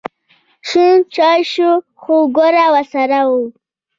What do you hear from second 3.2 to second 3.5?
وه.